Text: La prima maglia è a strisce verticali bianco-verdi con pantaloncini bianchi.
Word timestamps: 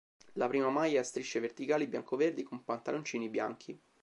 La 0.33 0.47
prima 0.47 0.71
maglia 0.71 0.95
è 0.95 0.99
a 1.01 1.03
strisce 1.03 1.39
verticali 1.39 1.85
bianco-verdi 1.85 2.41
con 2.41 2.63
pantaloncini 2.63 3.29
bianchi. 3.29 3.79